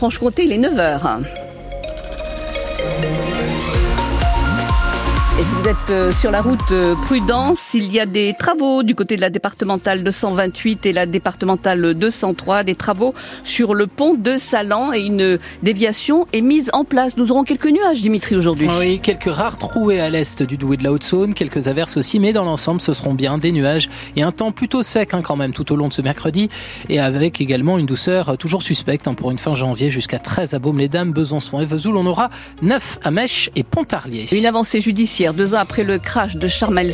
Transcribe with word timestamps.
Franche-Comté, 0.00 0.44
il 0.44 0.52
est 0.52 0.58
9h. 0.58 1.24
Et 5.38 5.42
si 5.42 5.48
vous 5.50 5.68
êtes 5.68 5.90
euh, 5.90 6.12
sur 6.12 6.32
la 6.32 6.42
route 6.42 6.72
euh, 6.72 6.96
Prudence, 6.96 7.70
il 7.74 7.92
y 7.92 8.00
a 8.00 8.06
des 8.06 8.34
travaux 8.36 8.82
du 8.82 8.96
côté 8.96 9.14
de 9.14 9.20
la 9.20 9.30
départementale 9.30 10.02
228 10.02 10.84
et 10.84 10.92
la 10.92 11.06
départementale 11.06 11.94
203, 11.94 12.64
des 12.64 12.74
travaux 12.74 13.14
sur 13.44 13.74
le 13.74 13.86
pont 13.86 14.14
de 14.14 14.34
Salan 14.36 14.92
et 14.92 14.98
une 14.98 15.38
déviation 15.62 16.26
est 16.32 16.40
mise 16.40 16.70
en 16.72 16.84
place. 16.84 17.16
Nous 17.16 17.30
aurons 17.30 17.44
quelques 17.44 17.68
nuages, 17.68 18.00
Dimitri, 18.00 18.34
aujourd'hui. 18.34 18.68
Oui, 18.80 18.98
quelques 19.00 19.32
rares 19.32 19.58
trouées 19.58 20.00
à 20.00 20.10
l'est 20.10 20.42
du 20.42 20.56
Douai 20.56 20.76
de 20.76 20.82
la 20.82 20.90
Haute-Saône, 20.90 21.34
quelques 21.34 21.68
averses 21.68 21.96
aussi, 21.96 22.18
mais 22.18 22.32
dans 22.32 22.44
l'ensemble, 22.44 22.80
ce 22.80 22.92
seront 22.92 23.14
bien 23.14 23.38
des 23.38 23.52
nuages 23.52 23.88
et 24.16 24.22
un 24.22 24.32
temps 24.32 24.50
plutôt 24.50 24.82
sec 24.82 25.14
hein, 25.14 25.22
quand 25.22 25.36
même 25.36 25.52
tout 25.52 25.72
au 25.72 25.76
long 25.76 25.86
de 25.86 25.92
ce 25.92 26.02
mercredi 26.02 26.48
et 26.88 26.98
avec 26.98 27.40
également 27.40 27.78
une 27.78 27.86
douceur 27.86 28.36
toujours 28.38 28.64
suspecte 28.64 29.06
hein, 29.06 29.14
pour 29.14 29.30
une 29.30 29.38
fin 29.38 29.54
janvier 29.54 29.88
jusqu'à 29.88 30.18
13 30.18 30.54
à 30.54 30.58
Baume-les-Dames, 30.58 31.12
Besançon 31.12 31.60
et 31.60 31.64
Vesoul. 31.64 31.96
On 31.96 32.06
aura 32.06 32.28
9 32.62 32.98
à 33.04 33.12
Mèche 33.12 33.50
et 33.54 33.62
Pontarlier. 33.62 34.26
Une 34.32 34.44
avancée 34.44 34.80
judiciaire 34.80 35.27
deux 35.32 35.54
ans 35.54 35.58
après 35.58 35.84
le 35.84 35.98
crash 35.98 36.36
de 36.36 36.48
Sharm 36.48 36.78
el 36.78 36.92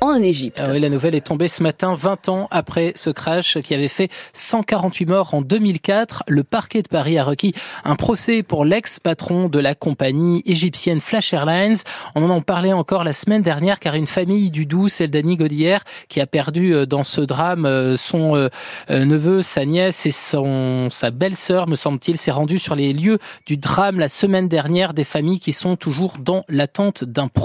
en 0.00 0.20
Égypte. 0.20 0.60
Ah 0.60 0.70
oui, 0.70 0.80
la 0.80 0.88
nouvelle 0.88 1.14
est 1.14 1.26
tombée 1.26 1.48
ce 1.48 1.62
matin, 1.62 1.94
20 1.94 2.28
ans 2.28 2.48
après 2.50 2.92
ce 2.96 3.10
crash 3.10 3.58
qui 3.60 3.74
avait 3.74 3.88
fait 3.88 4.10
148 4.32 5.06
morts 5.06 5.34
en 5.34 5.42
2004. 5.42 6.24
Le 6.28 6.42
parquet 6.44 6.82
de 6.82 6.88
Paris 6.88 7.18
a 7.18 7.24
requis 7.24 7.54
un 7.84 7.94
procès 7.94 8.42
pour 8.42 8.64
l'ex-patron 8.64 9.48
de 9.48 9.58
la 9.58 9.74
compagnie 9.74 10.42
égyptienne 10.46 11.00
Flash 11.00 11.32
Airlines. 11.32 11.76
On 12.14 12.30
en 12.30 12.40
parlait 12.40 12.72
encore 12.72 13.04
la 13.04 13.12
semaine 13.12 13.42
dernière 13.42 13.78
car 13.78 13.94
une 13.94 14.06
famille 14.06 14.50
du 14.50 14.66
Doubs, 14.66 14.88
celle 14.88 15.10
d'Annie 15.10 15.36
Godière, 15.36 15.84
qui 16.08 16.20
a 16.20 16.26
perdu 16.26 16.74
euh, 16.74 16.86
dans 16.86 17.04
ce 17.04 17.20
drame 17.20 17.66
euh, 17.66 17.96
son 17.96 18.36
euh, 18.36 18.48
neveu, 18.88 19.42
sa 19.42 19.64
nièce 19.64 20.06
et 20.06 20.10
son, 20.10 20.88
sa 20.90 21.10
belle-sœur, 21.10 21.68
me 21.68 21.76
semble-t-il, 21.76 22.16
s'est 22.16 22.30
rendue 22.30 22.58
sur 22.58 22.74
les 22.74 22.92
lieux 22.92 23.18
du 23.46 23.56
drame 23.56 23.98
la 23.98 24.08
semaine 24.08 24.48
dernière. 24.48 24.94
Des 24.94 25.04
familles 25.04 25.40
qui 25.40 25.52
sont 25.52 25.76
toujours 25.76 26.16
dans 26.18 26.44
l'attente 26.48 27.04
d'un 27.04 27.28
procès. 27.28 27.41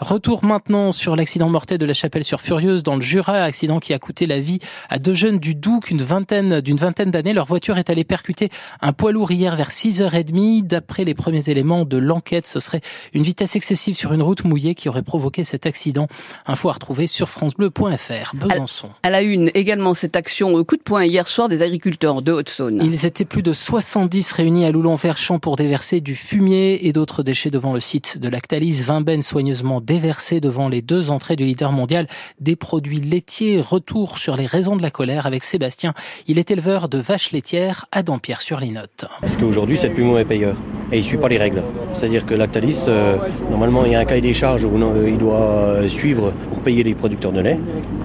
Retour 0.00 0.44
maintenant 0.44 0.92
sur 0.92 1.16
l'accident 1.16 1.48
mortel 1.48 1.78
de 1.78 1.86
la 1.86 1.94
chapelle 1.94 2.24
sur 2.24 2.40
Furieuse 2.40 2.82
dans 2.82 2.94
le 2.94 3.00
Jura, 3.00 3.42
accident 3.42 3.80
qui 3.80 3.92
a 3.92 3.98
coûté 3.98 4.26
la 4.26 4.40
vie 4.40 4.60
à 4.88 4.98
deux 4.98 5.14
jeunes 5.14 5.38
du 5.38 5.54
Doubs 5.54 5.80
d'une 5.86 6.02
vingtaine, 6.02 6.60
d'une 6.60 6.76
vingtaine 6.76 7.10
d'années. 7.10 7.32
Leur 7.32 7.46
voiture 7.46 7.78
est 7.78 7.90
allée 7.90 8.04
percuter 8.04 8.50
un 8.80 8.92
poids 8.92 9.12
lourd 9.12 9.32
hier 9.32 9.56
vers 9.56 9.70
6h30. 9.70 10.66
D'après 10.66 11.04
les 11.04 11.14
premiers 11.14 11.48
éléments 11.48 11.84
de 11.84 11.98
l'enquête, 11.98 12.46
ce 12.46 12.60
serait 12.60 12.80
une 13.12 13.22
vitesse 13.22 13.56
excessive 13.56 13.94
sur 13.94 14.12
une 14.12 14.22
route 14.22 14.44
mouillée 14.44 14.74
qui 14.74 14.88
aurait 14.88 15.02
provoqué 15.02 15.44
cet 15.44 15.66
accident. 15.66 16.06
Info 16.46 16.68
à 16.68 16.72
retrouver 16.72 17.06
sur 17.06 17.28
francebleu.fr. 17.28 18.36
Besançon. 18.36 18.90
À 19.02 19.10
la 19.10 19.22
une, 19.22 19.50
également 19.54 19.94
cette 19.94 20.16
action 20.16 20.62
coup 20.64 20.76
de 20.76 20.82
poing 20.82 21.04
hier 21.04 21.26
soir 21.26 21.48
des 21.48 21.62
agriculteurs 21.62 22.22
de 22.22 22.32
Haute-Saône. 22.32 22.80
Ils 22.84 23.06
étaient 23.06 23.24
plus 23.24 23.42
de 23.42 23.52
70 23.52 24.32
réunis 24.32 24.64
à 24.64 24.70
Loulon-Verchamp 24.70 25.38
pour 25.38 25.56
déverser 25.56 26.00
du 26.00 26.14
fumier 26.14 26.86
et 26.86 26.92
d'autres 26.92 27.22
déchets 27.22 27.50
devant 27.50 27.72
le 27.72 27.80
site 27.80 28.18
de 28.18 28.28
Lactalis. 28.28 28.82
20 28.82 28.99
bennes 29.04 29.22
soigneusement 29.22 29.80
déversées 29.80 30.40
devant 30.40 30.68
les 30.68 30.82
deux 30.82 31.10
entrées 31.10 31.36
du 31.36 31.44
leader 31.44 31.72
mondial 31.72 32.06
des 32.40 32.56
produits 32.56 33.00
laitiers. 33.00 33.60
Retour 33.60 34.18
sur 34.18 34.36
les 34.36 34.46
raisons 34.46 34.76
de 34.76 34.82
la 34.82 34.90
colère 34.90 35.26
avec 35.26 35.44
Sébastien. 35.44 35.94
Il 36.26 36.38
est 36.38 36.50
éleveur 36.50 36.88
de 36.88 36.98
vaches 36.98 37.32
laitières 37.32 37.86
à 37.92 38.02
Dampierre-sur-Linotte. 38.02 39.06
Parce 39.20 39.36
qu'aujourd'hui, 39.36 39.76
c'est 39.76 39.88
le 39.88 39.94
plus 39.94 40.04
mauvais 40.04 40.24
payeur? 40.24 40.56
Et 40.92 40.96
il 40.96 41.00
ne 41.00 41.04
suit 41.04 41.16
pas 41.16 41.28
les 41.28 41.38
règles. 41.38 41.62
C'est-à-dire 41.94 42.26
que 42.26 42.34
Lactalis, 42.34 42.86
euh, 42.88 43.16
normalement, 43.50 43.84
il 43.84 43.92
y 43.92 43.94
a 43.94 44.00
un 44.00 44.04
cahier 44.04 44.20
des 44.20 44.34
charges 44.34 44.64
où 44.64 44.76
euh, 44.76 45.08
il 45.08 45.18
doit 45.18 45.36
euh, 45.36 45.88
suivre 45.88 46.32
pour 46.48 46.60
payer 46.60 46.82
les 46.82 46.94
producteurs 46.94 47.32
de 47.32 47.40
lait, 47.40 47.58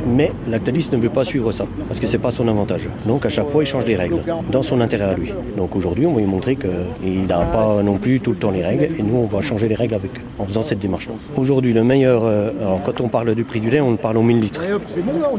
mais 0.07 0.31
Lactalis 0.49 0.89
ne 0.91 0.97
veut 0.97 1.09
pas 1.09 1.23
suivre 1.23 1.51
ça 1.51 1.65
parce 1.87 1.99
que 1.99 2.07
c'est 2.07 2.19
pas 2.19 2.31
son 2.31 2.47
avantage. 2.47 2.87
Donc 3.05 3.25
à 3.25 3.29
chaque 3.29 3.49
fois, 3.49 3.63
il 3.63 3.65
change 3.65 3.85
les 3.85 3.95
règles 3.95 4.21
dans 4.51 4.61
son 4.61 4.81
intérêt 4.81 5.05
à 5.05 5.13
lui. 5.13 5.31
Donc 5.57 5.75
aujourd'hui, 5.75 6.05
on 6.05 6.13
va 6.13 6.19
lui 6.19 6.27
montrer 6.27 6.55
qu'il 6.55 7.25
n'a 7.27 7.39
pas 7.39 7.81
non 7.83 7.97
plus 7.97 8.19
tout 8.19 8.31
le 8.31 8.37
temps 8.37 8.51
les 8.51 8.63
règles 8.63 8.83
et 8.97 9.03
nous, 9.03 9.17
on 9.17 9.25
va 9.25 9.41
changer 9.41 9.67
les 9.67 9.75
règles 9.75 9.95
avec 9.95 10.11
en 10.37 10.45
faisant 10.45 10.61
cette 10.61 10.79
démarche. 10.79 11.07
Aujourd'hui, 11.35 11.73
le 11.73 11.83
meilleur, 11.83 12.25
alors 12.25 12.81
quand 12.83 13.01
on 13.01 13.07
parle 13.07 13.33
du 13.35 13.43
prix 13.43 13.59
du 13.59 13.69
lait, 13.69 13.81
on 13.81 13.95
parle 13.95 14.17
au 14.17 14.21
1000 14.21 14.41
litres. 14.41 14.61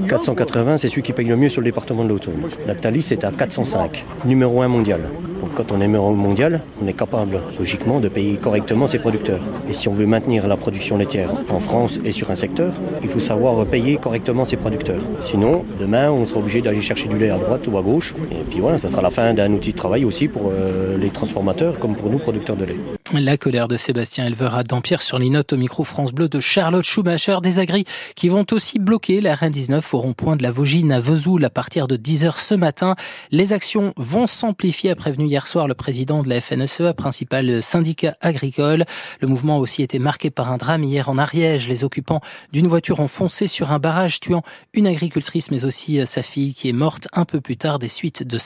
480, 0.08 0.78
c'est 0.78 0.88
celui 0.88 1.02
qui 1.02 1.12
paye 1.12 1.26
le 1.26 1.36
mieux 1.36 1.48
sur 1.48 1.60
le 1.60 1.66
département 1.66 2.04
de 2.04 2.08
l'Automne. 2.08 2.34
Lactalis 2.66 3.08
est 3.12 3.24
à 3.24 3.30
405, 3.30 4.04
numéro 4.24 4.62
1 4.62 4.68
mondial. 4.68 5.00
Donc 5.40 5.54
quand 5.54 5.72
on 5.72 5.80
est 5.80 5.86
numéro 5.86 6.12
mondial, 6.12 6.60
on 6.82 6.86
est 6.86 6.92
capable 6.92 7.40
logiquement 7.58 8.00
de 8.00 8.08
payer 8.08 8.36
correctement 8.36 8.86
ses 8.86 8.98
producteurs. 8.98 9.40
Et 9.68 9.72
si 9.72 9.88
on 9.88 9.92
veut 9.92 10.06
maintenir 10.06 10.46
la 10.46 10.56
production 10.56 10.96
laitière 10.96 11.30
en 11.50 11.60
France 11.60 11.98
et 12.04 12.12
sur 12.12 12.30
un 12.30 12.34
secteur, 12.34 12.72
il 13.02 13.08
faut 13.08 13.20
savoir 13.20 13.64
payer 13.66 13.96
correctement 13.96 14.44
ses 14.44 14.56
producteurs. 14.56 15.02
Sinon, 15.20 15.64
demain, 15.78 16.10
on 16.10 16.24
sera 16.24 16.40
obligé 16.40 16.60
d'aller 16.60 16.82
chercher 16.82 17.08
du 17.08 17.18
lait 17.18 17.30
à 17.30 17.38
droite 17.38 17.66
ou 17.68 17.76
à 17.78 17.82
gauche. 17.82 18.14
Et 18.30 18.44
puis 18.48 18.60
voilà, 18.60 18.78
ça 18.78 18.88
sera 18.88 19.02
la 19.02 19.10
fin 19.10 19.34
d'un 19.34 19.52
outil 19.52 19.72
de 19.72 19.76
travail 19.76 20.04
aussi 20.04 20.28
pour 20.28 20.50
euh, 20.50 20.96
les 20.98 21.10
transformateurs 21.10 21.78
comme 21.78 21.94
pour 21.94 22.10
nous, 22.10 22.18
producteurs 22.18 22.56
de 22.56 22.64
lait. 22.64 22.76
La 23.12 23.36
colère 23.36 23.68
de 23.68 23.76
Sébastien 23.76 24.26
Éleveur 24.26 24.56
à 24.56 24.64
Dampierre 24.64 25.00
sur 25.00 25.20
les 25.20 25.30
notes 25.30 25.52
au 25.52 25.56
micro 25.56 25.84
France 25.84 26.10
Bleu 26.10 26.28
de 26.28 26.40
Charlotte 26.40 26.84
Schumacher. 26.84 27.36
Des 27.40 27.60
agris 27.60 27.84
qui 28.16 28.28
vont 28.28 28.44
aussi 28.50 28.80
bloquer 28.80 29.20
la 29.20 29.36
RN19 29.36 29.80
au 29.92 29.98
rond-point 29.98 30.34
de 30.34 30.42
la 30.42 30.50
Vaugine 30.50 30.90
à 30.90 30.98
Vesoul 30.98 31.44
à 31.44 31.50
partir 31.50 31.86
de 31.86 31.96
10h 31.96 32.36
ce 32.36 32.56
matin. 32.56 32.96
Les 33.30 33.52
actions 33.52 33.94
vont 33.96 34.26
s'amplifier, 34.26 34.90
a 34.90 34.96
prévenu 34.96 35.26
hier 35.26 35.46
soir 35.46 35.68
le 35.68 35.74
président 35.74 36.24
de 36.24 36.28
la 36.28 36.40
FNSEA, 36.40 36.94
principal 36.94 37.62
syndicat 37.62 38.16
agricole. 38.22 38.84
Le 39.20 39.28
mouvement 39.28 39.58
a 39.58 39.60
aussi 39.60 39.84
été 39.84 40.00
marqué 40.00 40.30
par 40.30 40.50
un 40.50 40.56
drame 40.56 40.82
hier 40.82 41.08
en 41.08 41.16
Ariège. 41.16 41.68
Les 41.68 41.84
occupants 41.84 42.20
d'une 42.52 42.66
voiture 42.66 42.98
ont 42.98 43.08
foncé 43.08 43.46
sur 43.46 43.70
un 43.70 43.78
barrage 43.78 44.18
tuant 44.18 44.42
une 44.72 44.88
agricultrice 44.88 45.52
mais 45.52 45.64
aussi 45.64 46.04
sa 46.06 46.22
fille 46.22 46.54
qui 46.54 46.68
est 46.68 46.72
morte 46.72 47.06
un 47.12 47.24
peu 47.24 47.40
plus 47.40 47.56
tard 47.56 47.78
des 47.78 47.88
suites 47.88 48.24
de, 48.24 48.36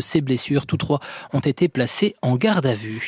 ses 0.00 0.20
blessures. 0.22 0.66
Tous 0.66 0.78
trois 0.78 1.00
ont 1.34 1.40
été 1.40 1.68
placés 1.68 2.16
en 2.22 2.36
garde 2.36 2.64
à 2.64 2.74
vue. 2.74 3.06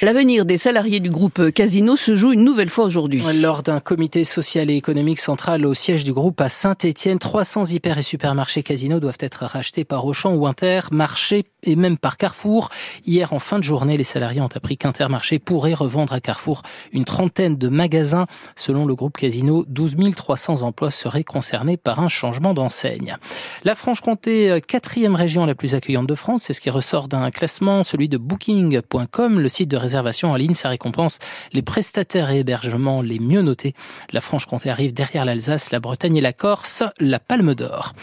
Du 0.82 1.10
groupe 1.10 1.50
Casino 1.53 1.94
se 1.94 2.16
joue 2.16 2.32
une 2.32 2.44
nouvelle 2.44 2.69
fois 2.69 2.84
aujourd'hui. 2.84 3.22
Lors 3.41 3.62
d'un 3.62 3.78
comité 3.78 4.25
social 4.25 4.69
et 4.69 4.75
économique 4.75 5.20
central 5.20 5.65
au 5.65 5.75
siège 5.75 6.03
du 6.03 6.12
groupe 6.12 6.41
à 6.41 6.48
Saint-Étienne, 6.48 7.19
300 7.19 7.66
hyper 7.66 7.98
et 7.98 8.03
supermarchés 8.03 8.65
Casino 8.65 8.98
doivent 8.98 9.19
être 9.20 9.44
rachetés 9.44 9.84
par 9.84 10.04
Auchan 10.04 10.34
ou 10.34 10.47
Intermarché 10.47 11.44
et 11.62 11.76
même 11.76 11.97
par 11.97 12.16
Carrefour. 12.16 12.70
Hier, 13.06 13.32
en 13.32 13.38
fin 13.38 13.59
de 13.59 13.65
journée, 13.65 13.97
les 13.97 14.04
salariés 14.04 14.41
ont 14.41 14.48
appris 14.53 14.76
qu'Intermarché 14.76 15.38
pourrait 15.38 15.75
revendre 15.75 16.12
à 16.12 16.20
Carrefour 16.20 16.62
une 16.93 17.04
trentaine 17.04 17.56
de 17.56 17.69
magasins. 17.69 18.26
Selon 18.56 18.84
le 18.84 18.94
groupe 18.94 19.16
Casino, 19.16 19.64
12 19.69 19.94
300 20.16 20.62
emplois 20.62 20.91
seraient 20.91 21.22
concernés 21.22 21.76
par 21.76 22.00
un 22.00 22.09
changement 22.09 22.54
d'enseigne. 22.54 23.16
La 23.62 23.76
Franche-Comté, 23.76 24.50
euh, 24.50 24.60
quatrième 24.60 25.14
région 25.14 25.47
la 25.47 25.54
plus 25.54 25.75
accueillante 25.75 26.09
de 26.09 26.14
France, 26.14 26.44
c'est 26.44 26.53
ce 26.53 26.60
qui 26.60 26.70
ressort 26.70 27.06
d'un 27.06 27.31
classement, 27.31 27.84
celui 27.84 28.09
de 28.09 28.19
Booking.com, 28.19 29.38
le 29.38 29.49
site 29.49 29.70
de 29.70 29.76
réservation 29.76 30.32
en 30.32 30.37
ligne. 30.37 30.54
Récompense 30.72 31.19
les 31.53 31.62
prestataires 31.62 32.31
et 32.31 32.41
hébergements 32.41 33.03
les 33.03 33.19
mieux 33.19 33.43
notés. 33.43 33.75
La 34.10 34.21
Franche-Comté 34.21 34.71
arrive 34.71 34.93
derrière 34.93 35.25
l'Alsace, 35.25 35.71
la 35.71 35.81
Bretagne 35.81 36.16
et 36.16 36.21
la 36.21 36.33
Corse, 36.33 36.83
la 36.99 37.19
Palme 37.19 37.55
d'Or. 37.55 37.94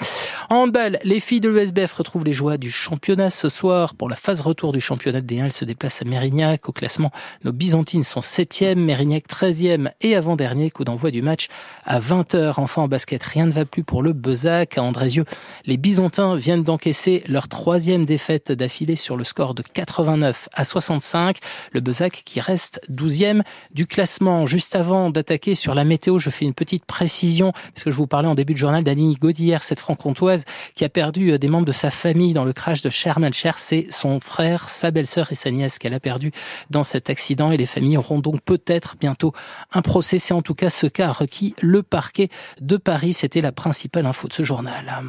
En 0.51 0.65
balle, 0.65 0.97
les 1.03 1.19
filles 1.19 1.41
de 1.41 1.47
l'USBF 1.47 1.93
retrouvent 1.93 2.23
les 2.23 2.33
joies 2.33 2.57
du 2.57 2.71
championnat 2.71 3.29
ce 3.29 3.49
soir 3.49 3.93
pour 3.93 4.09
la 4.09 4.15
phase 4.15 4.41
retour 4.41 4.71
du 4.71 4.81
championnat 4.81 5.21
D1. 5.21 5.45
Elles 5.45 5.53
se 5.53 5.63
déplacent 5.63 6.01
à 6.01 6.05
Mérignac. 6.05 6.67
Au 6.67 6.71
classement, 6.71 7.11
nos 7.43 7.51
Byzantines 7.51 8.01
sont 8.01 8.21
7e, 8.21 8.73
Mérignac 8.73 9.25
13e 9.27 9.91
et 10.01 10.15
avant-dernier 10.15 10.71
coup 10.71 10.85
d'envoi 10.85 11.11
du 11.11 11.21
match 11.21 11.49
à 11.85 11.99
20h. 11.99 12.55
Enfin 12.57 12.81
en 12.81 12.87
basket, 12.87 13.21
rien 13.21 13.45
ne 13.45 13.51
va 13.51 13.65
plus 13.65 13.83
pour 13.83 14.01
le 14.01 14.11
Bezac. 14.11 14.79
À 14.79 14.81
Andrézieux, 14.81 15.25
les 15.67 15.77
Byzantins 15.77 16.35
viennent 16.35 16.63
d'encaisser 16.63 17.23
leur 17.27 17.47
troisième 17.47 18.05
défaite 18.05 18.51
d'affilée 18.51 18.95
sur 18.95 19.17
le 19.17 19.25
score 19.25 19.53
de 19.53 19.61
89 19.61 20.49
à 20.53 20.63
65. 20.63 21.37
Le 21.73 21.79
Bezac 21.79 22.23
qui 22.25 22.39
reste 22.39 22.81
12e 22.91 23.43
du 23.71 23.85
classement. 23.85 24.47
Juste 24.47 24.75
avant 24.75 25.11
d'attaquer 25.11 25.53
sur 25.53 25.75
la 25.75 25.83
météo, 25.83 26.17
je 26.17 26.31
fais 26.31 26.45
une 26.45 26.55
petite 26.55 26.85
précision 26.85 27.51
parce 27.51 27.83
que 27.83 27.91
je 27.91 27.95
vous 27.95 28.07
parlais 28.07 28.27
en 28.27 28.33
début 28.33 28.53
de 28.53 28.57
journal 28.57 28.83
d'Annie 28.83 29.13
Gaudière, 29.13 29.63
cette 29.63 29.79
franc-comtoise 29.79 30.38
qui 30.75 30.85
a 30.85 30.89
perdu 30.89 31.31
euh, 31.31 31.37
des 31.37 31.47
membres 31.47 31.65
de 31.65 31.71
sa 31.71 31.91
famille 31.91 32.33
dans 32.33 32.45
le 32.45 32.53
crash 32.53 32.81
de 32.81 32.89
Sharm 32.89 33.23
el 33.23 33.33
C'est 33.57 33.87
son 33.91 34.19
frère, 34.19 34.69
sa 34.69 34.91
belle-sœur 34.91 35.31
et 35.31 35.35
sa 35.35 35.51
nièce 35.51 35.79
qu'elle 35.79 35.93
a 35.93 35.99
perdu 35.99 36.31
dans 36.69 36.83
cet 36.83 37.09
accident 37.09 37.51
et 37.51 37.57
les 37.57 37.65
familles 37.65 37.97
auront 37.97 38.19
donc 38.19 38.41
peut-être 38.41 38.95
bientôt 38.99 39.33
un 39.71 39.81
procès. 39.81 40.19
C'est 40.19 40.33
en 40.33 40.41
tout 40.41 40.55
cas 40.55 40.69
ce 40.69 40.87
qu'a 40.87 41.11
requis 41.11 41.55
le 41.61 41.83
parquet 41.83 42.29
de 42.61 42.77
Paris. 42.77 43.13
C'était 43.13 43.41
la 43.41 43.51
principale 43.51 44.05
info 44.05 44.27
de 44.27 44.33
ce 44.33 44.43
journal. 44.43 45.03